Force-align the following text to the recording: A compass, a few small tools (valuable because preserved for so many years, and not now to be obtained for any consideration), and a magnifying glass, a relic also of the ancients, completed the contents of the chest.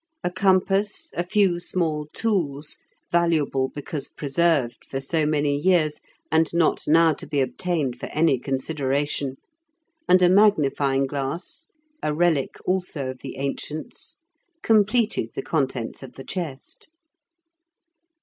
A 0.23 0.31
compass, 0.31 1.11
a 1.15 1.23
few 1.23 1.59
small 1.59 2.07
tools 2.11 2.79
(valuable 3.11 3.69
because 3.69 4.09
preserved 4.09 4.83
for 4.83 4.99
so 4.99 5.27
many 5.27 5.55
years, 5.55 5.99
and 6.31 6.51
not 6.55 6.87
now 6.87 7.13
to 7.13 7.27
be 7.27 7.39
obtained 7.39 7.99
for 7.99 8.07
any 8.07 8.39
consideration), 8.39 9.35
and 10.09 10.23
a 10.23 10.27
magnifying 10.27 11.05
glass, 11.05 11.67
a 12.01 12.15
relic 12.15 12.55
also 12.65 13.09
of 13.11 13.19
the 13.19 13.37
ancients, 13.37 14.17
completed 14.63 15.29
the 15.35 15.43
contents 15.43 16.01
of 16.01 16.13
the 16.13 16.23
chest. 16.25 16.89